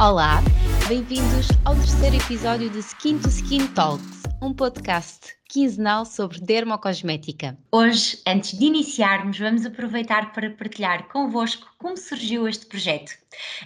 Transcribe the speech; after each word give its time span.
Olá, 0.00 0.40
bem-vindos 0.88 1.48
ao 1.62 1.74
terceiro 1.74 2.16
episódio 2.16 2.70
de 2.70 2.78
Skin 2.78 3.18
to 3.18 3.28
Skin 3.28 3.66
Talks, 3.74 4.22
um 4.40 4.50
podcast 4.50 5.36
quinzenal 5.46 6.06
sobre 6.06 6.40
dermocosmética. 6.40 7.58
Hoje, 7.70 8.18
antes 8.26 8.58
de 8.58 8.64
iniciarmos, 8.64 9.38
vamos 9.38 9.66
aproveitar 9.66 10.32
para 10.32 10.48
partilhar 10.52 11.06
convosco 11.08 11.68
como 11.76 11.98
surgiu 11.98 12.48
este 12.48 12.64
projeto. 12.64 13.12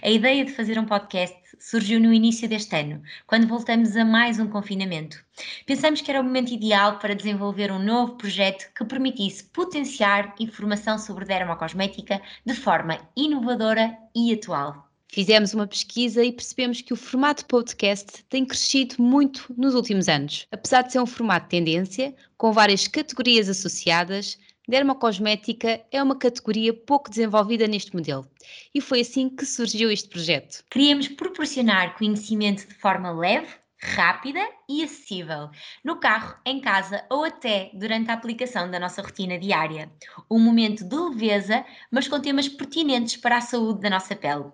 A 0.03 0.09
ideia 0.09 0.43
de 0.43 0.51
fazer 0.51 0.77
um 0.77 0.83
podcast 0.83 1.37
surgiu 1.57 2.01
no 2.01 2.11
início 2.11 2.49
deste 2.49 2.75
ano, 2.75 3.01
quando 3.25 3.47
voltamos 3.47 3.95
a 3.95 4.03
mais 4.03 4.37
um 4.37 4.49
confinamento. 4.49 5.17
Pensamos 5.65 6.01
que 6.01 6.11
era 6.11 6.19
o 6.19 6.23
momento 6.25 6.51
ideal 6.51 6.99
para 6.99 7.15
desenvolver 7.15 7.71
um 7.71 7.79
novo 7.79 8.17
projeto 8.17 8.69
que 8.75 8.83
permitisse 8.83 9.45
potenciar 9.45 10.35
informação 10.37 10.99
sobre 10.99 11.23
dermocosmética 11.23 12.21
de 12.45 12.53
forma 12.55 12.99
inovadora 13.15 13.97
e 14.13 14.33
atual. 14.33 14.84
Fizemos 15.07 15.53
uma 15.53 15.67
pesquisa 15.67 16.23
e 16.23 16.31
percebemos 16.31 16.81
que 16.81 16.93
o 16.93 16.97
formato 16.97 17.45
podcast 17.45 18.23
tem 18.29 18.45
crescido 18.45 18.95
muito 18.99 19.53
nos 19.57 19.75
últimos 19.75 20.09
anos. 20.09 20.47
Apesar 20.51 20.81
de 20.81 20.91
ser 20.91 20.99
um 20.99 21.05
formato 21.05 21.47
tendência, 21.49 22.13
com 22.37 22.51
várias 22.51 22.87
categorias 22.87 23.47
associadas, 23.47 24.37
dermocosmética 24.67 25.81
é 25.91 26.01
uma 26.01 26.17
categoria 26.17 26.73
pouco 26.73 27.09
desenvolvida 27.09 27.67
neste 27.67 27.93
modelo. 27.93 28.27
E 28.73 28.81
foi 28.81 29.01
assim 29.01 29.29
que 29.29 29.45
surgiu 29.45 29.91
este 29.91 30.09
projeto. 30.09 30.63
Queríamos 30.69 31.07
proporcionar 31.07 31.97
conhecimento 31.97 32.67
de 32.67 32.73
forma 32.75 33.11
leve, 33.11 33.47
rápida 33.85 34.39
e 34.67 34.83
acessível, 34.83 35.49
no 35.83 35.99
carro, 35.99 36.35
em 36.45 36.59
casa 36.59 37.05
ou 37.09 37.23
até 37.23 37.69
durante 37.73 38.09
a 38.09 38.13
aplicação 38.13 38.69
da 38.69 38.79
nossa 38.79 39.01
rotina 39.01 39.37
diária. 39.37 39.91
Um 40.29 40.39
momento 40.39 40.83
de 40.83 40.95
leveza, 40.95 41.65
mas 41.91 42.07
com 42.07 42.19
temas 42.19 42.47
pertinentes 42.47 43.17
para 43.17 43.37
a 43.37 43.41
saúde 43.41 43.81
da 43.81 43.89
nossa 43.89 44.15
pele. 44.15 44.45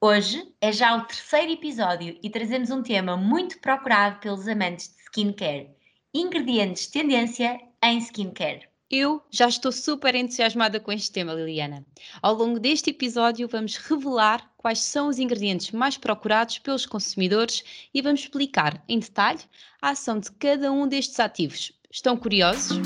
Hoje 0.00 0.52
é 0.60 0.72
já 0.72 0.96
o 0.96 1.04
terceiro 1.04 1.52
episódio 1.52 2.18
e 2.22 2.30
trazemos 2.30 2.70
um 2.70 2.82
tema 2.82 3.16
muito 3.16 3.58
procurado 3.60 4.18
pelos 4.20 4.48
amantes 4.48 4.88
de 4.88 5.02
skincare: 5.02 5.70
ingredientes 6.14 6.86
tendência 6.86 7.60
em 7.82 7.98
skincare. 7.98 8.69
Eu 8.92 9.22
já 9.30 9.46
estou 9.46 9.70
super 9.70 10.16
entusiasmada 10.16 10.80
com 10.80 10.90
este 10.90 11.12
tema, 11.12 11.32
Liliana. 11.32 11.86
Ao 12.20 12.34
longo 12.34 12.58
deste 12.58 12.90
episódio, 12.90 13.46
vamos 13.46 13.76
revelar 13.76 14.50
quais 14.56 14.80
são 14.80 15.06
os 15.06 15.20
ingredientes 15.20 15.70
mais 15.70 15.96
procurados 15.96 16.58
pelos 16.58 16.86
consumidores 16.86 17.62
e 17.94 18.02
vamos 18.02 18.22
explicar 18.22 18.82
em 18.88 18.98
detalhe 18.98 19.38
a 19.80 19.90
ação 19.90 20.18
de 20.18 20.32
cada 20.32 20.72
um 20.72 20.88
destes 20.88 21.20
ativos. 21.20 21.70
Estão 21.88 22.16
curiosos? 22.16 22.80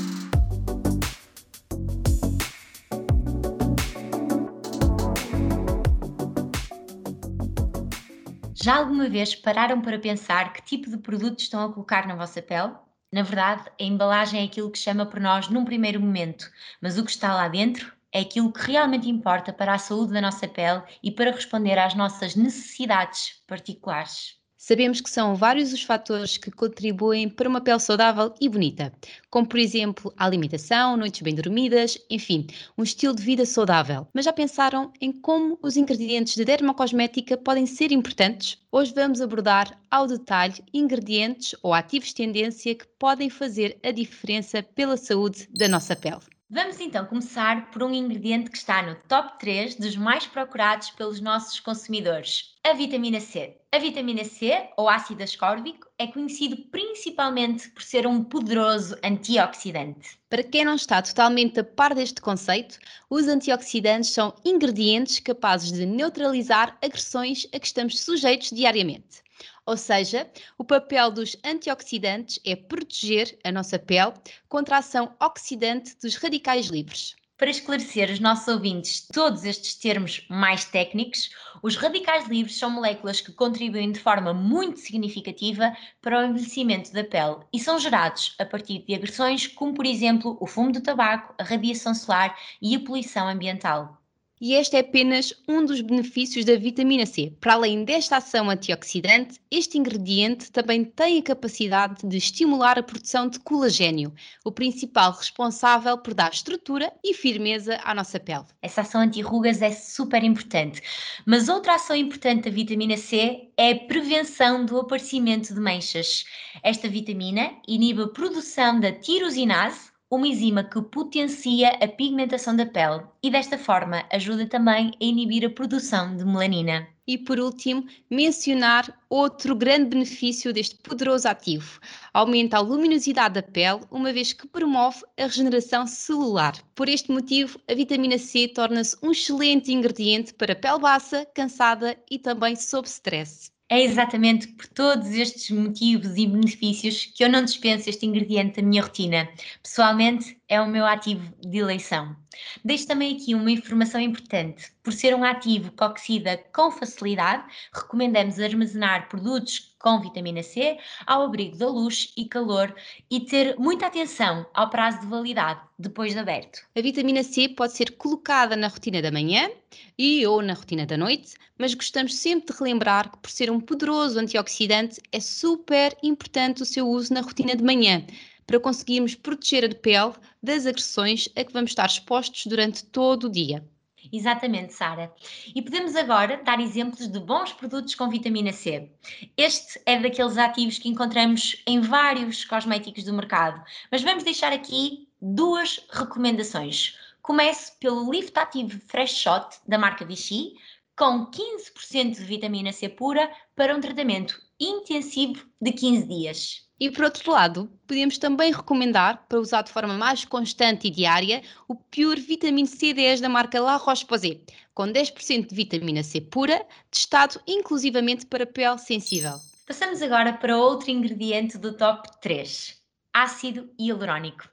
Já 8.53 8.77
alguma 8.77 9.09
vez 9.09 9.33
pararam 9.33 9.81
para 9.81 9.97
pensar 9.97 10.53
que 10.53 10.61
tipo 10.61 10.87
de 10.87 10.99
produto 10.99 11.39
estão 11.39 11.65
a 11.65 11.73
colocar 11.73 12.07
na 12.07 12.15
vossa 12.15 12.43
pele? 12.43 12.73
Na 13.15 13.21
verdade, 13.21 13.71
a 13.79 13.83
embalagem 13.85 14.41
é 14.41 14.43
aquilo 14.43 14.69
que 14.69 14.77
chama 14.77 15.05
por 15.05 15.21
nós 15.21 15.47
num 15.47 15.63
primeiro 15.63 16.01
momento, 16.01 16.51
mas 16.81 16.97
o 16.97 17.05
que 17.05 17.11
está 17.11 17.33
lá 17.33 17.47
dentro 17.47 17.95
é 18.11 18.19
aquilo 18.19 18.51
que 18.51 18.69
realmente 18.69 19.09
importa 19.09 19.53
para 19.53 19.73
a 19.73 19.77
saúde 19.77 20.11
da 20.11 20.19
nossa 20.19 20.49
pele 20.49 20.83
e 21.01 21.09
para 21.09 21.31
responder 21.31 21.79
às 21.79 21.95
nossas 21.95 22.35
necessidades 22.35 23.41
particulares. 23.47 24.37
Sabemos 24.67 24.99
que 24.99 25.11
são 25.11 25.35
vários 25.35 25.71
os 25.73 25.83
fatores 25.83 26.37
que 26.37 26.49
contribuem 26.49 27.29
para 27.29 27.47
uma 27.47 27.61
pele 27.61 27.79
saudável 27.79 28.33
e 28.41 28.49
bonita, 28.49 28.91
como 29.29 29.47
por 29.47 29.59
exemplo 29.59 30.11
a 30.17 30.25
alimentação, 30.25 30.97
noites 30.97 31.21
bem 31.21 31.35
dormidas, 31.35 31.99
enfim, 32.09 32.47
um 32.75 32.81
estilo 32.81 33.15
de 33.15 33.21
vida 33.21 33.45
saudável. 33.45 34.07
Mas 34.11 34.25
já 34.25 34.33
pensaram 34.33 34.91
em 34.99 35.11
como 35.11 35.59
os 35.61 35.77
ingredientes 35.77 36.33
de 36.33 36.43
dermocosmética 36.43 37.37
podem 37.37 37.67
ser 37.67 37.91
importantes? 37.91 38.57
Hoje 38.71 38.91
vamos 38.91 39.21
abordar 39.21 39.79
ao 39.91 40.07
detalhe 40.07 40.63
ingredientes 40.73 41.53
ou 41.61 41.71
ativos 41.71 42.07
de 42.07 42.15
tendência 42.15 42.73
que 42.73 42.87
podem 42.97 43.29
fazer 43.29 43.77
a 43.83 43.91
diferença 43.91 44.63
pela 44.63 44.97
saúde 44.97 45.47
da 45.53 45.67
nossa 45.67 45.95
pele. 45.95 46.34
Vamos 46.47 46.79
então 46.79 47.03
começar 47.07 47.71
por 47.71 47.81
um 47.81 47.91
ingrediente 47.91 48.51
que 48.51 48.57
está 48.57 48.83
no 48.83 48.93
top 49.07 49.39
3 49.39 49.77
dos 49.77 49.95
mais 49.95 50.27
procurados 50.27 50.91
pelos 50.91 51.19
nossos 51.19 51.59
consumidores, 51.59 52.53
a 52.63 52.71
vitamina 52.73 53.19
C. 53.19 53.57
A 53.71 53.79
vitamina 53.79 54.23
C, 54.23 54.69
ou 54.77 54.87
ácido 54.87 55.23
ascórbico, 55.23 55.87
é 55.97 56.05
conhecido 56.05 56.55
principalmente 56.69 57.67
por 57.71 57.81
ser 57.81 58.05
um 58.05 58.23
poderoso 58.23 58.95
antioxidante. 59.03 60.19
Para 60.29 60.43
quem 60.43 60.63
não 60.63 60.75
está 60.75 61.01
totalmente 61.01 61.61
a 61.61 61.63
par 61.63 61.95
deste 61.95 62.21
conceito, 62.21 62.77
os 63.09 63.27
antioxidantes 63.27 64.11
são 64.11 64.35
ingredientes 64.45 65.17
capazes 65.17 65.71
de 65.71 65.83
neutralizar 65.83 66.77
agressões 66.79 67.47
a 67.55 67.59
que 67.59 67.65
estamos 67.65 67.99
sujeitos 68.01 68.51
diariamente. 68.51 69.24
Ou 69.65 69.75
seja, 69.75 70.29
o 70.57 70.63
papel 70.63 71.09
dos 71.09 71.35
antioxidantes 71.43 72.39
é 72.45 72.55
proteger 72.55 73.37
a 73.43 73.51
nossa 73.51 73.79
pele 73.79 74.13
contra 74.47 74.75
a 74.75 74.79
ação 74.79 75.15
oxidante 75.19 75.95
dos 76.01 76.15
radicais 76.15 76.67
livres. 76.67 77.15
Para 77.37 77.49
esclarecer 77.49 78.09
os 78.09 78.19
nossos 78.19 78.47
ouvintes 78.47 79.07
todos 79.11 79.43
estes 79.43 79.75
termos 79.75 80.25
mais 80.29 80.63
técnicos, 80.65 81.31
os 81.61 81.75
radicais 81.75 82.27
livres 82.29 82.57
são 82.57 82.69
moléculas 82.69 83.19
que 83.19 83.33
contribuem 83.33 83.91
de 83.91 83.99
forma 83.99 84.33
muito 84.33 84.79
significativa 84.79 85.75
para 86.01 86.19
o 86.19 86.23
envelhecimento 86.23 86.93
da 86.93 87.03
pele 87.03 87.43
e 87.51 87.59
são 87.59 87.77
gerados 87.77 88.35
a 88.39 88.45
partir 88.45 88.85
de 88.85 88.93
agressões 88.93 89.47
como, 89.47 89.73
por 89.73 89.85
exemplo, 89.85 90.37
o 90.39 90.47
fumo 90.47 90.71
do 90.71 90.81
tabaco, 90.81 91.33
a 91.37 91.43
radiação 91.43 91.93
solar 91.93 92.37
e 92.61 92.75
a 92.75 92.79
poluição 92.79 93.27
ambiental. 93.27 94.04
E 94.39 94.53
este 94.53 94.75
é 94.75 94.79
apenas 94.79 95.33
um 95.47 95.63
dos 95.63 95.79
benefícios 95.79 96.43
da 96.43 96.57
vitamina 96.57 97.05
C. 97.05 97.33
Para 97.39 97.53
além 97.53 97.85
desta 97.85 98.17
ação 98.17 98.49
antioxidante, 98.49 99.39
este 99.49 99.77
ingrediente 99.77 100.51
também 100.51 100.83
tem 100.83 101.19
a 101.19 101.23
capacidade 101.23 102.05
de 102.05 102.17
estimular 102.17 102.77
a 102.77 102.83
produção 102.83 103.29
de 103.29 103.39
colagênio, 103.39 104.13
o 104.43 104.51
principal 104.51 105.13
responsável 105.13 105.97
por 105.97 106.13
dar 106.13 106.33
estrutura 106.33 106.91
e 107.01 107.13
firmeza 107.13 107.79
à 107.85 107.95
nossa 107.95 108.19
pele. 108.19 108.43
Essa 108.61 108.81
ação 108.81 108.99
anti-rugas 108.99 109.61
é 109.61 109.71
super 109.71 110.21
importante. 110.21 110.81
Mas 111.25 111.47
outra 111.47 111.75
ação 111.75 111.95
importante 111.95 112.43
da 112.43 112.51
vitamina 112.51 112.97
C 112.97 113.49
é 113.55 113.71
a 113.71 113.79
prevenção 113.79 114.65
do 114.65 114.77
aparecimento 114.77 115.53
de 115.53 115.61
manchas. 115.61 116.25
Esta 116.61 116.89
vitamina 116.89 117.53
inibe 117.65 118.01
a 118.01 118.07
produção 118.09 118.81
da 118.81 118.91
tirosinase, 118.91 119.94
uma 120.09 120.27
enzima 120.27 120.63
que 120.63 120.81
potencia 120.81 121.69
a 121.81 121.87
pigmentação 121.87 122.55
da 122.55 122.65
pele 122.65 123.03
e 123.23 123.29
desta 123.29 123.57
forma 123.57 124.05
ajuda 124.11 124.45
também 124.47 124.91
a 125.01 125.03
inibir 125.03 125.45
a 125.45 125.49
produção 125.49 126.15
de 126.15 126.23
melanina. 126.23 126.87
E 127.07 127.17
por 127.17 127.39
último, 127.39 127.85
mencionar 128.09 128.99
outro 129.09 129.55
grande 129.55 129.89
benefício 129.89 130.51
deste 130.51 130.75
poderoso 130.77 131.27
ativo: 131.27 131.79
aumenta 132.13 132.57
a 132.57 132.61
luminosidade 132.61 133.35
da 133.35 133.43
pele, 133.43 133.81
uma 133.91 134.11
vez 134.11 134.33
que 134.33 134.47
promove 134.47 135.03
a 135.17 135.23
regeneração 135.23 135.85
celular. 135.85 136.53
Por 136.73 136.89
este 136.89 137.11
motivo, 137.11 137.59
a 137.69 137.75
vitamina 137.75 138.17
C 138.17 138.47
torna-se 138.47 138.97
um 139.03 139.11
excelente 139.11 139.71
ingrediente 139.71 140.33
para 140.33 140.55
pele 140.55 140.79
baça, 140.79 141.25
cansada 141.33 141.97
e 142.09 142.17
também 142.17 142.55
sob 142.55 142.87
stress. 142.87 143.54
É 143.69 143.81
exatamente 143.81 144.47
por 144.49 144.67
todos 144.67 145.07
estes 145.09 145.49
motivos 145.49 146.15
e 146.17 146.27
benefícios 146.27 147.05
que 147.07 147.23
eu 147.23 147.29
não 147.29 147.43
dispenso 147.43 147.89
este 147.89 148.05
ingrediente 148.05 148.61
da 148.61 148.67
minha 148.67 148.81
rotina. 148.83 149.27
Pessoalmente, 149.61 150.37
é 150.47 150.61
o 150.61 150.67
meu 150.67 150.85
ativo 150.85 151.33
de 151.41 151.57
eleição. 151.57 152.15
Deixo 152.63 152.87
também 152.87 153.15
aqui 153.15 153.33
uma 153.33 153.51
informação 153.51 153.99
importante. 153.99 154.71
Por 154.83 154.93
ser 154.93 155.15
um 155.15 155.23
ativo 155.23 155.71
que 155.71 155.83
oxida 155.83 156.37
com 156.53 156.71
facilidade, 156.71 157.43
recomendamos 157.73 158.39
armazenar 158.39 159.09
produtos 159.09 159.75
com 159.79 159.99
vitamina 159.99 160.43
C 160.43 160.77
ao 161.05 161.23
abrigo 161.23 161.57
da 161.57 161.67
luz 161.67 162.11
e 162.17 162.25
calor 162.25 162.75
e 163.09 163.19
ter 163.19 163.55
muita 163.57 163.87
atenção 163.87 164.45
ao 164.53 164.69
prazo 164.69 165.01
de 165.01 165.07
validade 165.07 165.61
depois 165.77 166.13
de 166.13 166.19
aberto. 166.19 166.59
A 166.75 166.81
vitamina 166.81 167.23
C 167.23 167.49
pode 167.49 167.73
ser 167.73 167.91
colocada 167.91 168.55
na 168.55 168.67
rotina 168.67 169.01
da 169.01 169.11
manhã 169.11 169.49
e 169.97 170.25
ou 170.25 170.41
na 170.41 170.53
rotina 170.53 170.85
da 170.85 170.97
noite, 170.97 171.35
mas 171.57 171.73
gostamos 171.73 172.15
sempre 172.15 172.53
de 172.53 172.59
relembrar 172.59 173.11
que 173.11 173.17
por 173.19 173.29
ser 173.29 173.49
um 173.49 173.59
poderoso 173.59 174.19
antioxidante 174.19 175.01
é 175.11 175.19
super 175.19 175.95
importante 176.03 176.61
o 176.61 176.65
seu 176.65 176.87
uso 176.87 177.13
na 177.13 177.21
rotina 177.21 177.55
de 177.55 177.63
manhã 177.63 178.05
para 178.45 178.59
conseguirmos 178.59 179.15
proteger 179.15 179.65
a 179.65 179.75
pele 179.75 180.13
das 180.41 180.65
agressões 180.65 181.29
a 181.35 181.43
que 181.43 181.53
vamos 181.53 181.71
estar 181.71 181.85
expostos 181.85 182.45
durante 182.45 182.85
todo 182.85 183.25
o 183.25 183.31
dia. 183.31 183.63
Exatamente, 184.11 184.73
Sara. 184.73 185.13
E 185.53 185.61
podemos 185.61 185.95
agora 185.95 186.41
dar 186.43 186.59
exemplos 186.59 187.07
de 187.07 187.19
bons 187.19 187.53
produtos 187.53 187.95
com 187.95 188.09
vitamina 188.09 188.51
C. 188.51 188.89
Este 189.35 189.81
é 189.85 189.99
daqueles 189.99 190.37
ativos 190.37 190.77
que 190.77 190.89
encontramos 190.89 191.61
em 191.65 191.81
vários 191.81 192.45
cosméticos 192.45 193.03
do 193.03 193.13
mercado, 193.13 193.63
mas 193.91 194.03
vamos 194.03 194.23
deixar 194.23 194.53
aqui 194.53 195.07
duas 195.21 195.85
recomendações. 195.89 196.97
Comece 197.21 197.73
pelo 197.79 198.11
Lift 198.11 198.37
Active 198.37 198.79
Fresh 198.79 199.15
Shot 199.15 199.57
da 199.67 199.77
marca 199.77 200.05
Vichy, 200.05 200.53
com 200.95 201.25
15% 201.25 202.15
de 202.15 202.23
vitamina 202.23 202.71
C 202.71 202.87
pura 202.87 203.29
para 203.55 203.75
um 203.75 203.81
tratamento 203.81 204.39
intensivo 204.59 205.45
de 205.59 205.73
15 205.73 206.07
dias. 206.07 206.64
E 206.77 206.91
por 206.91 207.05
outro 207.05 207.31
lado, 207.31 207.71
podemos 207.87 208.17
também 208.17 208.51
recomendar, 208.51 209.25
para 209.29 209.39
usar 209.39 209.61
de 209.61 209.71
forma 209.71 209.93
mais 209.93 210.25
constante 210.25 210.87
e 210.87 210.91
diária, 210.91 211.41
o 211.69 211.75
Pure 211.75 212.19
Vitamina 212.19 212.67
C10 212.67 213.21
da 213.21 213.29
marca 213.29 213.61
La 213.61 213.77
Roche-Posay, 213.77 214.43
com 214.73 214.83
10% 214.83 215.47
de 215.47 215.55
vitamina 215.55 216.03
C 216.03 216.19
pura, 216.19 216.65
testado 216.91 217.39
inclusivamente 217.47 218.25
para 218.25 218.45
pele 218.45 218.77
sensível. 218.77 219.39
Passamos 219.65 220.01
agora 220.01 220.33
para 220.33 220.57
outro 220.57 220.91
ingrediente 220.91 221.57
do 221.57 221.77
top 221.77 222.09
3, 222.19 222.75
ácido 223.13 223.69
hialurónico. 223.79 224.49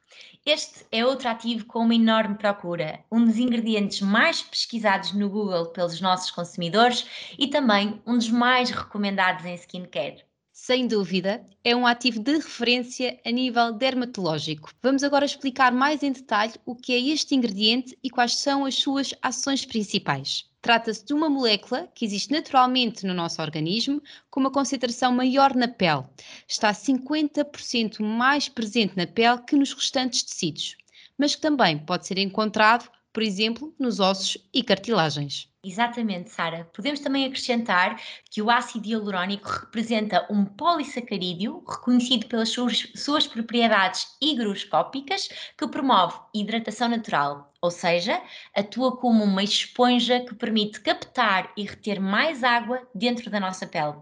Este 0.46 0.86
é 0.92 1.04
outro 1.04 1.28
ativo 1.28 1.66
com 1.66 1.80
uma 1.80 1.94
enorme 1.94 2.36
procura, 2.36 3.04
um 3.10 3.24
dos 3.24 3.36
ingredientes 3.36 4.00
mais 4.00 4.40
pesquisados 4.42 5.12
no 5.12 5.28
Google 5.28 5.72
pelos 5.72 6.00
nossos 6.00 6.30
consumidores 6.30 7.04
e 7.36 7.48
também 7.48 8.00
um 8.06 8.16
dos 8.16 8.30
mais 8.30 8.70
recomendados 8.70 9.44
em 9.44 9.54
skincare 9.56 10.24
sem 10.64 10.86
dúvida, 10.86 11.44
é 11.64 11.74
um 11.74 11.84
ativo 11.84 12.20
de 12.20 12.34
referência 12.34 13.18
a 13.26 13.32
nível 13.32 13.72
dermatológico. 13.72 14.70
Vamos 14.80 15.02
agora 15.02 15.24
explicar 15.24 15.72
mais 15.72 16.04
em 16.04 16.12
detalhe 16.12 16.52
o 16.64 16.76
que 16.76 16.92
é 16.92 17.00
este 17.00 17.34
ingrediente 17.34 17.98
e 18.00 18.08
quais 18.08 18.36
são 18.36 18.64
as 18.64 18.76
suas 18.76 19.12
ações 19.20 19.64
principais. 19.64 20.48
Trata-se 20.60 21.04
de 21.04 21.12
uma 21.12 21.28
molécula 21.28 21.88
que 21.92 22.04
existe 22.04 22.30
naturalmente 22.30 23.04
no 23.04 23.12
nosso 23.12 23.42
organismo, 23.42 24.00
com 24.30 24.38
uma 24.38 24.52
concentração 24.52 25.12
maior 25.12 25.52
na 25.56 25.66
pele. 25.66 26.04
Está 26.46 26.72
50% 26.72 28.00
mais 28.00 28.48
presente 28.48 28.96
na 28.96 29.08
pele 29.08 29.42
que 29.42 29.56
nos 29.56 29.72
restantes 29.72 30.22
tecidos, 30.22 30.76
mas 31.18 31.34
que 31.34 31.40
também 31.40 31.76
pode 31.76 32.06
ser 32.06 32.18
encontrado, 32.18 32.88
por 33.12 33.24
exemplo, 33.24 33.74
nos 33.80 33.98
ossos 33.98 34.38
e 34.54 34.62
cartilagens. 34.62 35.51
Exatamente, 35.64 36.28
Sara. 36.30 36.68
Podemos 36.74 36.98
também 37.00 37.24
acrescentar 37.24 38.00
que 38.30 38.42
o 38.42 38.50
ácido 38.50 38.88
hialurónico 38.88 39.48
representa 39.48 40.26
um 40.28 40.44
polissacarídeo 40.44 41.64
reconhecido 41.68 42.26
pelas 42.26 42.48
suas, 42.48 42.88
suas 42.96 43.26
propriedades 43.28 44.16
higroscópicas 44.20 45.28
que 45.56 45.68
promove 45.68 46.18
hidratação 46.34 46.88
natural, 46.88 47.52
ou 47.60 47.70
seja, 47.70 48.20
atua 48.56 48.96
como 48.96 49.22
uma 49.22 49.42
esponja 49.44 50.20
que 50.24 50.34
permite 50.34 50.80
captar 50.80 51.52
e 51.56 51.62
reter 51.64 52.00
mais 52.00 52.42
água 52.42 52.88
dentro 52.92 53.30
da 53.30 53.38
nossa 53.38 53.64
pele. 53.66 53.94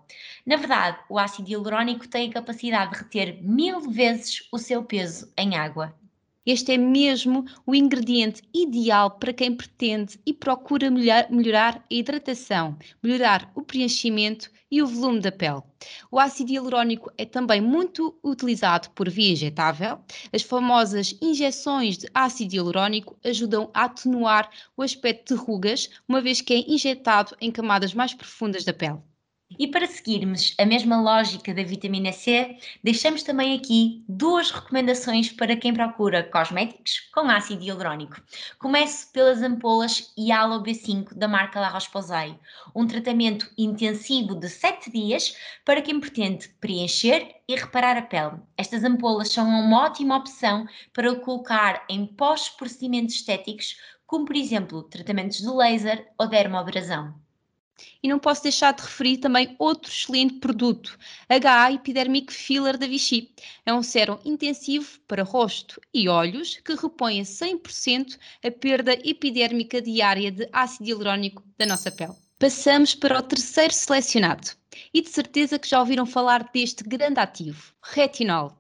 Na 0.47 0.57
verdade, 0.57 0.99
o 1.11 1.19
ácido 1.19 1.51
hialurónico 1.51 2.09
tem 2.09 2.31
a 2.31 2.33
capacidade 2.33 2.93
de 2.93 2.99
reter 3.01 3.43
mil 3.43 3.81
vezes 3.83 4.49
o 4.51 4.57
seu 4.59 4.83
peso 4.83 5.31
em 5.37 5.57
água. 5.57 5.95
Este 6.47 6.73
é 6.73 6.79
mesmo 6.79 7.45
o 7.67 7.75
ingrediente 7.75 8.41
ideal 8.53 9.11
para 9.19 9.33
quem 9.33 9.55
pretende 9.55 10.19
e 10.25 10.33
procura 10.33 10.91
melhor, 10.91 11.27
melhorar 11.31 11.77
a 11.77 11.95
hidratação, 11.95 12.79
melhorar 13.03 13.53
o 13.55 13.63
preenchimento 13.63 14.51
e 14.71 14.81
o 14.81 14.87
volume 14.87 15.21
da 15.21 15.31
pele. 15.31 15.63
O 16.11 16.19
ácido 16.19 16.51
hialurónico 16.51 17.13
é 17.19 17.27
também 17.27 17.61
muito 17.61 18.19
utilizado 18.25 18.89
por 18.91 19.11
via 19.11 19.33
injetável. 19.33 19.99
As 20.33 20.41
famosas 20.43 21.15
injeções 21.21 21.99
de 21.99 22.09
ácido 22.15 22.55
hialurónico 22.55 23.19
ajudam 23.23 23.71
a 23.75 23.85
atenuar 23.85 24.49
o 24.75 24.83
aspecto 24.83 25.35
de 25.35 25.41
rugas, 25.41 25.91
uma 26.09 26.23
vez 26.23 26.41
que 26.41 26.55
é 26.55 26.59
injetado 26.71 27.37
em 27.39 27.51
camadas 27.51 27.93
mais 27.93 28.15
profundas 28.15 28.65
da 28.65 28.73
pele. 28.73 29.10
E 29.59 29.67
para 29.67 29.87
seguirmos 29.87 30.55
a 30.59 30.65
mesma 30.65 31.01
lógica 31.03 31.53
da 31.53 31.65
vitamina 31.65 32.13
C, 32.13 32.57
deixamos 32.85 33.25
também 33.25 33.59
aqui 33.59 34.05
duas 34.09 34.51
recomendações 34.53 35.33
para 35.33 35.57
quem 35.57 35.75
procura 35.75 36.23
cosméticos 36.23 37.01
com 37.13 37.29
ácido 37.29 37.65
hialurónico. 37.65 38.23
Começo 38.61 39.11
pelas 39.13 39.43
ampolas 39.43 40.13
Yalo 40.17 40.63
B5 40.63 41.15
da 41.15 41.27
marca 41.27 41.59
La 41.59 41.69
Roche-Posay, 41.69 42.39
um 42.75 42.87
tratamento 42.87 43.51
intensivo 43.59 44.37
de 44.37 44.49
7 44.49 44.89
dias 44.89 45.37
para 45.65 45.83
quem 45.83 45.99
pretende 45.99 46.49
preencher 46.61 47.35
e 47.49 47.57
reparar 47.57 47.97
a 47.97 48.03
pele. 48.03 48.39
Estas 48.57 48.85
ampolas 48.85 49.31
são 49.31 49.49
uma 49.49 49.85
ótima 49.85 50.17
opção 50.17 50.65
para 50.93 51.15
colocar 51.17 51.85
em 51.89 52.07
pós-procedimentos 52.07 53.17
estéticos, 53.17 53.77
como 54.07 54.25
por 54.25 54.37
exemplo 54.37 54.85
tratamentos 54.85 55.39
de 55.39 55.49
laser 55.49 56.09
ou 56.17 56.29
dermoabrasão. 56.29 57.15
E 58.03 58.09
não 58.09 58.19
posso 58.19 58.43
deixar 58.43 58.73
de 58.73 58.83
referir 58.83 59.19
também 59.19 59.55
outro 59.59 59.91
excelente 59.91 60.35
produto, 60.35 60.99
HA 61.29 61.73
Epidermic 61.73 62.33
Filler 62.33 62.79
da 62.79 62.87
Vichy. 62.87 63.31
É 63.65 63.73
um 63.73 63.83
sérum 63.83 64.19
intensivo 64.25 64.99
para 65.07 65.23
rosto 65.23 65.81
e 65.93 66.09
olhos 66.09 66.57
que 66.65 66.75
repõe 66.75 67.21
a 67.21 67.25
100% 67.25 68.19
a 68.45 68.51
perda 68.51 68.93
epidérmica 68.93 69.81
diária 69.81 70.31
de 70.31 70.49
ácido 70.53 70.89
hialurónico 70.89 71.43
da 71.59 71.67
nossa 71.67 71.91
pele. 71.91 72.15
Passamos 72.39 72.95
para 72.95 73.19
o 73.19 73.23
terceiro 73.23 73.75
selecionado. 73.75 74.51
E 74.95 75.03
de 75.03 75.11
certeza 75.11 75.59
que 75.59 75.69
já 75.69 75.81
ouviram 75.81 76.07
falar 76.07 76.49
deste 76.53 76.85
grande 76.85 77.21
ativo, 77.21 77.75
retinol 77.83 78.60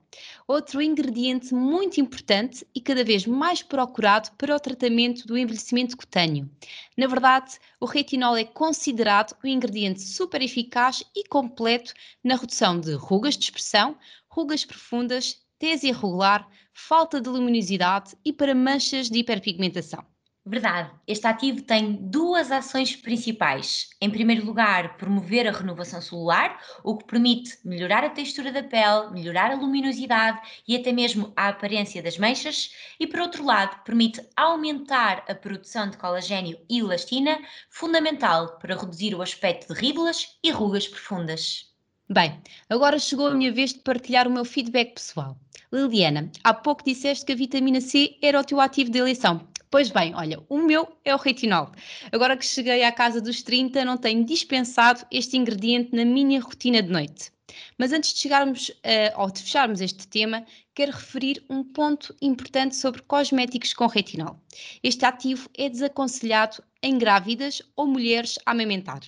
outro 0.50 0.82
ingrediente 0.82 1.54
muito 1.54 2.00
importante 2.00 2.66
e 2.74 2.80
cada 2.80 3.04
vez 3.04 3.24
mais 3.24 3.62
procurado 3.62 4.30
para 4.36 4.56
o 4.56 4.58
tratamento 4.58 5.24
do 5.24 5.38
envelhecimento 5.38 5.96
cutâneo. 5.96 6.50
Na 6.96 7.06
verdade, 7.06 7.56
o 7.78 7.86
retinol 7.86 8.36
é 8.36 8.44
considerado 8.44 9.36
um 9.44 9.46
ingrediente 9.46 10.02
super 10.02 10.42
eficaz 10.42 11.04
e 11.14 11.22
completo 11.28 11.94
na 12.24 12.34
redução 12.34 12.80
de 12.80 12.94
rugas 12.94 13.36
de 13.36 13.44
expressão, 13.44 13.96
rugas 14.28 14.64
profundas, 14.64 15.40
tese 15.56 15.86
irregular, 15.86 16.48
falta 16.74 17.20
de 17.20 17.28
luminosidade 17.28 18.16
e 18.24 18.32
para 18.32 18.52
manchas 18.52 19.08
de 19.08 19.20
hiperpigmentação. 19.20 20.04
Verdade. 20.50 20.90
Este 21.06 21.28
ativo 21.28 21.62
tem 21.62 21.92
duas 22.10 22.50
ações 22.50 22.96
principais. 22.96 23.90
Em 24.00 24.10
primeiro 24.10 24.44
lugar, 24.44 24.96
promover 24.96 25.46
a 25.46 25.52
renovação 25.52 26.02
celular, 26.02 26.60
o 26.82 26.96
que 26.96 27.04
permite 27.04 27.56
melhorar 27.64 28.02
a 28.02 28.10
textura 28.10 28.50
da 28.50 28.60
pele, 28.60 29.12
melhorar 29.12 29.52
a 29.52 29.54
luminosidade 29.54 30.40
e 30.66 30.74
até 30.74 30.90
mesmo 30.90 31.32
a 31.36 31.50
aparência 31.50 32.02
das 32.02 32.18
manchas. 32.18 32.74
E 32.98 33.06
por 33.06 33.20
outro 33.20 33.44
lado, 33.44 33.80
permite 33.84 34.20
aumentar 34.36 35.24
a 35.28 35.36
produção 35.36 35.88
de 35.88 35.96
colagênio 35.96 36.58
e 36.68 36.80
elastina, 36.80 37.38
fundamental 37.68 38.58
para 38.58 38.74
reduzir 38.74 39.14
o 39.14 39.22
aspecto 39.22 39.72
de 39.72 39.80
ríbulas 39.80 40.36
e 40.42 40.50
rugas 40.50 40.88
profundas. 40.88 41.70
Bem, 42.08 42.42
agora 42.68 42.98
chegou 42.98 43.28
a 43.28 43.34
minha 43.36 43.52
vez 43.52 43.72
de 43.72 43.78
partilhar 43.78 44.26
o 44.26 44.32
meu 44.32 44.44
feedback 44.44 44.94
pessoal. 44.94 45.38
Liliana, 45.72 46.28
há 46.42 46.52
pouco 46.52 46.82
disseste 46.82 47.24
que 47.24 47.30
a 47.30 47.36
vitamina 47.36 47.80
C 47.80 48.18
era 48.20 48.40
o 48.40 48.44
teu 48.44 48.60
ativo 48.60 48.90
de 48.90 48.98
eleição. 48.98 49.48
Pois 49.70 49.88
bem, 49.88 50.12
olha, 50.16 50.42
o 50.48 50.58
meu 50.58 50.88
é 51.04 51.14
o 51.14 51.18
retinol. 51.18 51.70
Agora 52.10 52.36
que 52.36 52.44
cheguei 52.44 52.82
à 52.82 52.90
casa 52.90 53.20
dos 53.20 53.40
30, 53.40 53.84
não 53.84 53.96
tenho 53.96 54.24
dispensado 54.24 55.06
este 55.12 55.36
ingrediente 55.36 55.94
na 55.94 56.04
minha 56.04 56.40
rotina 56.40 56.82
de 56.82 56.90
noite. 56.90 57.30
Mas 57.78 57.92
antes 57.92 58.12
de 58.12 58.18
chegarmos 58.18 58.70
uh, 58.70 59.20
ou 59.20 59.30
de 59.30 59.40
fecharmos 59.40 59.80
este 59.80 60.08
tema, 60.08 60.44
quero 60.74 60.90
referir 60.90 61.44
um 61.48 61.62
ponto 61.62 62.12
importante 62.20 62.74
sobre 62.74 63.02
cosméticos 63.02 63.72
com 63.72 63.86
retinol. 63.86 64.40
Este 64.82 65.04
ativo 65.04 65.48
é 65.56 65.68
desaconselhado 65.68 66.64
em 66.82 66.98
grávidas 66.98 67.62
ou 67.76 67.86
mulheres 67.86 68.40
a 68.44 68.50
amamentar. 68.50 69.00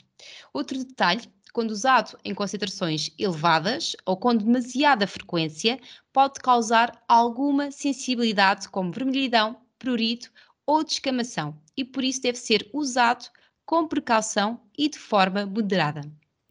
Outro 0.52 0.78
detalhe 0.78 1.28
quando 1.52 1.72
usado 1.72 2.16
em 2.24 2.32
concentrações 2.32 3.10
elevadas 3.18 3.94
ou 4.06 4.16
com 4.16 4.34
demasiada 4.34 5.06
frequência, 5.06 5.78
pode 6.10 6.40
causar 6.40 7.02
alguma 7.06 7.70
sensibilidade, 7.70 8.70
como 8.70 8.90
vermelhidão, 8.90 9.60
prurito 9.78 10.30
ou 10.66 10.84
descamação 10.84 11.56
e 11.76 11.84
por 11.84 12.04
isso 12.04 12.22
deve 12.22 12.38
ser 12.38 12.68
usado 12.72 13.26
com 13.64 13.86
precaução 13.86 14.60
e 14.76 14.88
de 14.88 14.98
forma 14.98 15.46
moderada. 15.46 16.02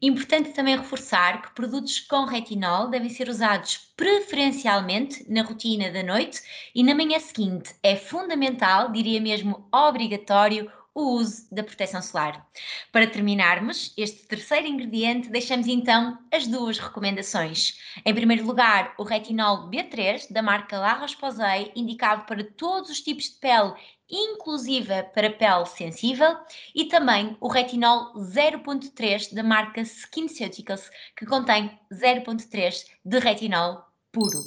Importante 0.01 0.49
também 0.53 0.75
reforçar 0.75 1.43
que 1.43 1.53
produtos 1.53 1.99
com 1.99 2.25
retinol 2.25 2.89
devem 2.89 3.09
ser 3.09 3.29
usados 3.29 3.77
preferencialmente 3.95 5.23
na 5.31 5.43
rotina 5.43 5.91
da 5.91 6.01
noite 6.01 6.41
e 6.73 6.83
na 6.83 6.95
manhã 6.95 7.19
seguinte. 7.19 7.75
É 7.83 7.95
fundamental, 7.95 8.91
diria 8.91 9.21
mesmo 9.21 9.67
obrigatório, 9.71 10.71
o 10.93 11.17
uso 11.17 11.47
da 11.53 11.63
proteção 11.63 12.01
solar. 12.01 12.45
Para 12.91 13.07
terminarmos 13.07 13.93
este 13.95 14.27
terceiro 14.27 14.67
ingrediente, 14.67 15.29
deixamos 15.29 15.67
então 15.67 16.17
as 16.31 16.47
duas 16.47 16.77
recomendações. 16.79 17.77
Em 18.05 18.13
primeiro 18.13 18.45
lugar, 18.45 18.93
o 18.97 19.03
retinol 19.03 19.69
B3 19.69 20.31
da 20.31 20.41
marca 20.41 20.77
La 20.79 20.93
Roche-Posay, 20.93 21.71
indicado 21.75 22.25
para 22.25 22.43
todos 22.43 22.89
os 22.89 23.01
tipos 23.01 23.25
de 23.25 23.35
pele 23.35 23.73
inclusive 24.11 25.03
para 25.13 25.31
pele 25.31 25.65
sensível, 25.65 26.35
e 26.75 26.85
também 26.85 27.37
o 27.39 27.47
retinol 27.47 28.13
0.3 28.15 29.33
da 29.33 29.41
marca 29.41 29.81
SkinCeuticals, 29.81 30.89
que 31.15 31.25
contém 31.25 31.71
0.3 31.91 32.85
de 33.05 33.19
retinol 33.19 33.85
puro. 34.11 34.43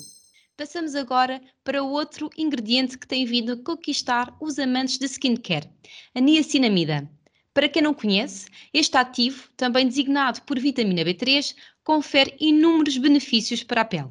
Passamos 0.57 0.95
agora 0.95 1.41
para 1.65 1.83
outro 1.83 2.31
ingrediente 2.37 2.97
que 2.97 3.09
tem 3.09 3.25
vindo 3.25 3.53
a 3.53 3.57
conquistar 3.57 4.37
os 4.41 4.59
amantes 4.59 4.99
de 4.99 5.07
skincare, 5.07 5.69
a 6.15 6.21
niacinamida. 6.21 7.11
Para 7.53 7.69
quem 7.69 7.83
não 7.83 7.95
conhece, 7.95 8.47
este 8.73 8.97
ativo, 8.97 9.49
também 9.57 9.87
designado 9.87 10.43
por 10.43 10.59
vitamina 10.59 11.03
B3, 11.03 11.57
confere 11.83 12.37
inúmeros 12.39 12.97
benefícios 12.99 13.65
para 13.65 13.81
a 13.81 13.85
pele. 13.85 14.11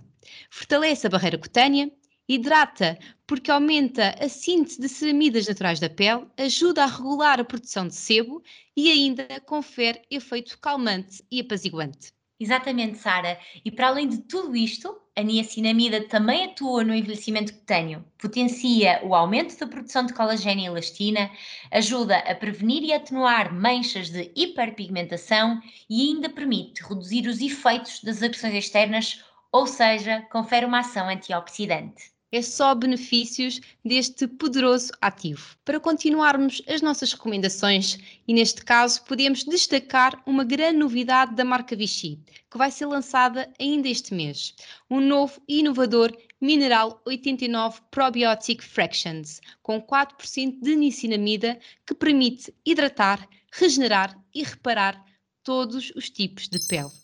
Fortalece 0.49 1.07
a 1.07 1.09
barreira 1.09 1.37
cutânea, 1.37 1.91
hidrata 2.27 2.97
porque 3.27 3.51
aumenta 3.51 4.15
a 4.19 4.29
síntese 4.29 4.79
de 4.79 4.87
ceramidas 4.87 5.47
naturais 5.47 5.79
da 5.79 5.89
pele, 5.89 6.25
ajuda 6.37 6.83
a 6.83 6.87
regular 6.87 7.39
a 7.39 7.43
produção 7.43 7.87
de 7.87 7.95
sebo 7.95 8.41
e 8.75 8.91
ainda 8.91 9.27
confere 9.45 10.01
efeito 10.09 10.57
calmante 10.59 11.23
e 11.31 11.41
apaziguante. 11.41 12.13
Exatamente, 12.39 12.97
Sara. 12.97 13.39
E 13.63 13.71
para 13.71 13.87
além 13.87 14.07
de 14.07 14.17
tudo 14.19 14.55
isto, 14.55 14.99
a 15.15 15.21
niacinamida 15.21 16.07
também 16.07 16.45
atua 16.45 16.83
no 16.83 16.93
envelhecimento 16.93 17.53
cutâneo, 17.53 18.03
potencia 18.17 18.99
o 19.03 19.13
aumento 19.13 19.57
da 19.57 19.67
produção 19.67 20.05
de 20.05 20.13
colagênio 20.13 20.63
e 20.63 20.67
elastina, 20.67 21.29
ajuda 21.71 22.17
a 22.17 22.33
prevenir 22.33 22.83
e 22.83 22.93
atenuar 22.93 23.53
manchas 23.53 24.09
de 24.09 24.31
hiperpigmentação 24.35 25.61
e 25.89 26.09
ainda 26.09 26.29
permite 26.29 26.83
reduzir 26.83 27.27
os 27.27 27.39
efeitos 27.39 28.01
das 28.01 28.23
agressões 28.23 28.55
externas, 28.55 29.23
ou 29.51 29.67
seja, 29.67 30.21
confere 30.31 30.65
uma 30.65 30.79
ação 30.79 31.07
antioxidante 31.07 32.12
é 32.33 32.41
só 32.41 32.73
benefícios 32.73 33.61
deste 33.85 34.27
poderoso 34.27 34.91
ativo. 34.99 35.55
Para 35.63 35.79
continuarmos 35.79 36.63
as 36.67 36.81
nossas 36.81 37.13
recomendações, 37.13 37.99
e 38.27 38.33
neste 38.33 38.65
caso 38.65 39.03
podemos 39.03 39.43
destacar 39.43 40.19
uma 40.25 40.43
grande 40.43 40.79
novidade 40.79 41.35
da 41.35 41.45
marca 41.45 41.75
Vichy, 41.75 42.19
que 42.49 42.57
vai 42.57 42.71
ser 42.71 42.87
lançada 42.87 43.53
ainda 43.59 43.87
este 43.87 44.15
mês. 44.15 44.55
Um 44.89 44.99
novo 44.99 45.39
e 45.47 45.59
inovador 45.59 46.11
Mineral 46.41 46.99
89 47.05 47.81
Probiotic 47.91 48.63
Fractions, 48.63 49.39
com 49.61 49.79
4% 49.79 50.59
de 50.59 50.75
niacinamida, 50.75 51.59
que 51.85 51.93
permite 51.93 52.51
hidratar, 52.65 53.29
regenerar 53.51 54.19
e 54.33 54.41
reparar 54.41 55.05
todos 55.43 55.91
os 55.95 56.09
tipos 56.09 56.49
de 56.49 56.59
pele. 56.65 57.02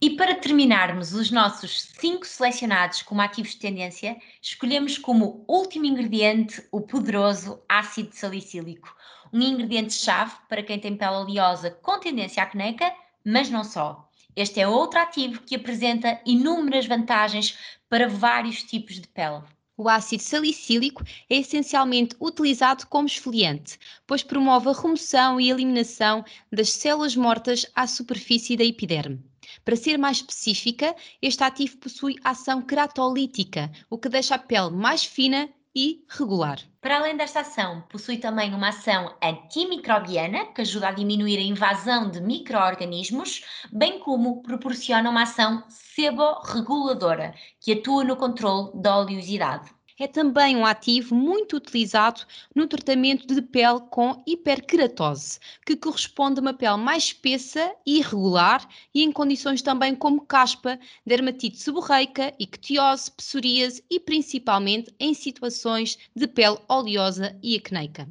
E 0.00 0.10
para 0.10 0.36
terminarmos 0.36 1.12
os 1.12 1.32
nossos 1.32 1.82
cinco 1.98 2.24
selecionados 2.24 3.02
como 3.02 3.20
ativos 3.20 3.50
de 3.50 3.58
tendência, 3.58 4.16
escolhemos 4.40 4.96
como 4.96 5.44
último 5.48 5.86
ingrediente 5.86 6.64
o 6.70 6.80
poderoso 6.80 7.60
ácido 7.68 8.14
salicílico, 8.14 8.94
um 9.32 9.40
ingrediente-chave 9.40 10.36
para 10.48 10.62
quem 10.62 10.78
tem 10.78 10.96
pele 10.96 11.16
oleosa 11.16 11.72
com 11.82 11.98
tendência 11.98 12.40
à 12.40 12.46
caneca, 12.46 12.94
mas 13.24 13.50
não 13.50 13.64
só. 13.64 14.08
Este 14.36 14.60
é 14.60 14.68
outro 14.68 15.00
ativo 15.00 15.42
que 15.42 15.56
apresenta 15.56 16.20
inúmeras 16.24 16.86
vantagens 16.86 17.58
para 17.88 18.08
vários 18.08 18.62
tipos 18.62 19.00
de 19.00 19.08
pele. 19.08 19.42
O 19.76 19.88
ácido 19.88 20.22
salicílico 20.22 21.02
é 21.28 21.38
essencialmente 21.38 22.14
utilizado 22.20 22.86
como 22.86 23.08
esfoliante, 23.08 23.76
pois 24.06 24.22
promove 24.22 24.68
a 24.68 24.80
remoção 24.80 25.40
e 25.40 25.50
eliminação 25.50 26.24
das 26.52 26.70
células 26.70 27.16
mortas 27.16 27.66
à 27.74 27.84
superfície 27.88 28.56
da 28.56 28.64
epiderme. 28.64 29.20
Para 29.64 29.76
ser 29.76 29.98
mais 29.98 30.18
específica, 30.18 30.94
este 31.20 31.42
ativo 31.42 31.76
possui 31.78 32.16
ação 32.24 32.62
queratolítica, 32.62 33.70
o 33.90 33.98
que 33.98 34.08
deixa 34.08 34.34
a 34.34 34.38
pele 34.38 34.70
mais 34.70 35.04
fina 35.04 35.48
e 35.74 36.04
regular. 36.08 36.58
Para 36.80 36.98
além 36.98 37.16
desta 37.16 37.40
ação, 37.40 37.82
possui 37.88 38.18
também 38.18 38.54
uma 38.54 38.68
ação 38.68 39.14
antimicrobiana, 39.22 40.46
que 40.46 40.62
ajuda 40.62 40.88
a 40.88 40.92
diminuir 40.92 41.38
a 41.38 41.42
invasão 41.42 42.10
de 42.10 42.20
micro-organismos, 42.20 43.44
bem 43.72 43.98
como 44.00 44.42
proporciona 44.42 45.10
uma 45.10 45.22
ação 45.22 45.62
seborreguladora, 45.68 47.34
que 47.60 47.72
atua 47.72 48.04
no 48.04 48.16
controle 48.16 48.70
da 48.74 48.98
oleosidade 48.98 49.70
é 49.98 50.06
também 50.06 50.56
um 50.56 50.64
ativo 50.64 51.14
muito 51.14 51.56
utilizado 51.56 52.22
no 52.54 52.66
tratamento 52.66 53.26
de 53.26 53.42
pele 53.42 53.80
com 53.90 54.22
hiperqueratose, 54.26 55.40
que 55.66 55.76
corresponde 55.76 56.38
a 56.38 56.42
uma 56.42 56.54
pele 56.54 56.76
mais 56.76 57.04
espessa 57.04 57.74
e 57.84 57.98
irregular 57.98 58.66
e 58.94 59.02
em 59.02 59.10
condições 59.10 59.60
também 59.60 59.94
como 59.94 60.24
caspa, 60.24 60.78
dermatite 61.04 61.58
seborreica, 61.58 62.32
ictiose, 62.38 63.10
psoríase 63.10 63.84
e 63.90 63.98
principalmente 63.98 64.94
em 65.00 65.12
situações 65.12 65.98
de 66.14 66.28
pele 66.28 66.58
oleosa 66.68 67.36
e 67.42 67.56
acneica. 67.56 68.08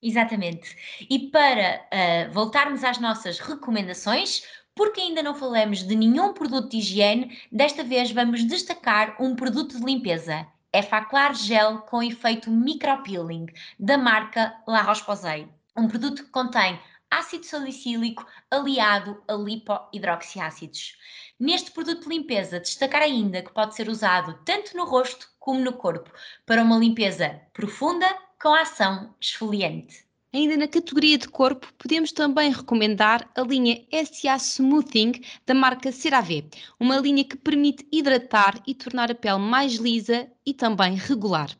Exatamente. 0.00 0.76
E 1.10 1.30
para 1.30 1.82
uh, 1.82 2.32
voltarmos 2.32 2.84
às 2.84 2.98
nossas 2.98 3.38
recomendações, 3.40 4.44
porque 4.74 5.00
ainda 5.00 5.24
não 5.24 5.34
falamos 5.34 5.82
de 5.82 5.96
nenhum 5.96 6.32
produto 6.32 6.70
de 6.70 6.78
higiene, 6.78 7.36
desta 7.50 7.82
vez 7.82 8.12
vamos 8.12 8.44
destacar 8.44 9.20
um 9.20 9.34
produto 9.34 9.76
de 9.76 9.84
limpeza 9.84 10.46
é 10.72 10.82
Faclar 10.82 11.34
Gel 11.34 11.78
com 11.82 12.02
efeito 12.02 12.50
micropeeling, 12.50 13.46
da 13.78 13.96
marca 13.96 14.54
La 14.66 14.82
Roche-Posay. 14.82 15.48
Um 15.76 15.88
produto 15.88 16.24
que 16.24 16.30
contém 16.30 16.78
ácido 17.10 17.46
salicílico 17.46 18.26
aliado 18.50 19.22
a 19.26 19.32
lipohidroxiácidos. 19.34 20.98
Neste 21.40 21.70
produto 21.70 22.02
de 22.02 22.08
limpeza, 22.08 22.60
destacar 22.60 23.02
ainda 23.02 23.42
que 23.42 23.52
pode 23.52 23.74
ser 23.74 23.88
usado 23.88 24.40
tanto 24.44 24.76
no 24.76 24.84
rosto 24.84 25.28
como 25.38 25.60
no 25.60 25.72
corpo, 25.72 26.12
para 26.44 26.62
uma 26.62 26.76
limpeza 26.76 27.40
profunda 27.52 28.06
com 28.40 28.54
ação 28.54 29.14
esfoliante. 29.20 30.07
Ainda 30.32 30.58
na 30.58 30.68
categoria 30.68 31.16
de 31.16 31.26
corpo, 31.26 31.72
podemos 31.78 32.12
também 32.12 32.52
recomendar 32.52 33.30
a 33.34 33.40
linha 33.40 33.82
SA 34.04 34.36
Smoothing 34.36 35.22
da 35.46 35.54
marca 35.54 35.90
CeraVe, 35.90 36.44
uma 36.78 36.98
linha 36.98 37.24
que 37.24 37.36
permite 37.36 37.86
hidratar 37.90 38.62
e 38.66 38.74
tornar 38.74 39.10
a 39.10 39.14
pele 39.14 39.38
mais 39.38 39.76
lisa 39.76 40.30
e 40.44 40.52
também 40.52 40.96
regular. 40.96 41.50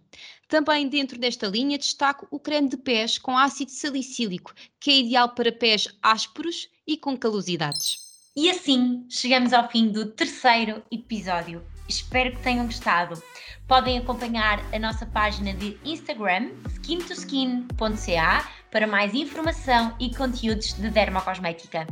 Também 0.48 0.87
dentro 0.87 1.18
desta 1.18 1.46
linha 1.46 1.78
destaco 1.78 2.26
o 2.30 2.38
creme 2.38 2.68
de 2.68 2.76
pés 2.76 3.16
com 3.16 3.38
ácido 3.38 3.70
salicílico, 3.70 4.52
que 4.78 4.90
é 4.90 4.98
ideal 4.98 5.30
para 5.30 5.50
pés 5.50 5.88
ásperos 6.02 6.68
e 6.87 6.96
com 6.96 7.16
calosidades. 7.16 7.98
E 8.37 8.50
assim 8.50 9.06
chegamos 9.08 9.52
ao 9.52 9.68
fim 9.70 9.88
do 9.88 10.06
terceiro 10.06 10.82
episódio. 10.92 11.64
Espero 11.88 12.37
que 12.37 12.42
tenham 12.42 12.66
gostado. 12.66 13.20
Podem 13.66 13.98
acompanhar 13.98 14.62
a 14.75 14.78
nossa 14.78 15.04
página 15.06 15.52
de 15.54 15.78
Instagram, 15.84 16.50
skintoskin.ca, 16.68 18.48
para 18.70 18.87
mais 18.87 19.14
informação 19.14 19.94
e 19.98 20.14
conteúdos 20.14 20.72
de 20.75 20.90
dermocosmética. 20.90 21.87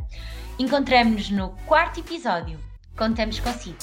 Encontramos-nos 0.59 1.29
no 1.29 1.49
quarto 1.65 1.99
episódio. 1.99 2.59
Contamos 2.95 3.39
consigo. 3.39 3.77